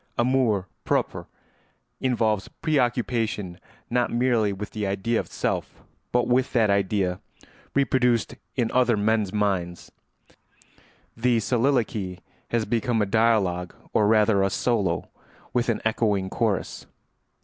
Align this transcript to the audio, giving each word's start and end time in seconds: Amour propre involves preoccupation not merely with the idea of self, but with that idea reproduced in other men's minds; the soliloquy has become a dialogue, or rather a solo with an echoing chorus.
Amour 0.17 0.67
propre 0.83 1.27
involves 1.99 2.47
preoccupation 2.47 3.59
not 3.87 4.09
merely 4.09 4.51
with 4.51 4.71
the 4.71 4.87
idea 4.87 5.19
of 5.19 5.27
self, 5.27 5.83
but 6.11 6.27
with 6.27 6.53
that 6.53 6.71
idea 6.71 7.19
reproduced 7.75 8.33
in 8.55 8.71
other 8.71 8.97
men's 8.97 9.31
minds; 9.31 9.91
the 11.15 11.39
soliloquy 11.39 12.17
has 12.49 12.65
become 12.65 12.99
a 12.99 13.05
dialogue, 13.05 13.75
or 13.93 14.07
rather 14.07 14.41
a 14.41 14.49
solo 14.49 15.07
with 15.53 15.69
an 15.69 15.79
echoing 15.85 16.31
chorus. 16.31 16.87